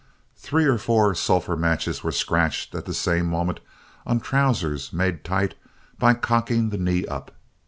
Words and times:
Three 0.35 0.65
or 0.65 0.79
four 0.79 1.13
sulphur 1.13 1.55
matches 1.55 2.03
were 2.03 2.11
scratched 2.11 2.73
at 2.73 2.85
the 2.85 2.93
same 2.95 3.27
moment 3.27 3.59
on 4.03 4.19
trousers 4.19 4.91
made 4.91 5.23
tight 5.23 5.53
by 5.99 6.15
cocking 6.15 6.71
the 6.71 6.79
knee 6.79 7.05
up. 7.05 7.29